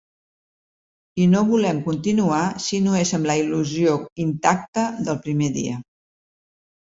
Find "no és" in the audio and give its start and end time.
2.85-3.11